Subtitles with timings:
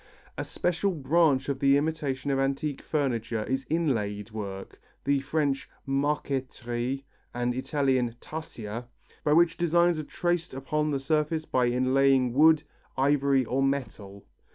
[0.35, 7.03] A special branch of the imitation of antique furniture is inlaid work, the French marqueterie
[7.35, 8.87] and Italian tarsia,
[9.23, 12.63] by which designs are traced upon the surface by inlaying wood,
[12.97, 14.25] ivory or metal.